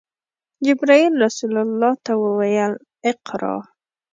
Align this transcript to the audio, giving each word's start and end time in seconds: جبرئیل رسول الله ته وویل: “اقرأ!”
جبرئیل 0.65 1.13
رسول 1.25 1.53
الله 1.63 1.93
ته 2.05 2.11
وویل: 2.23 2.73
“اقرأ!” 3.09 3.55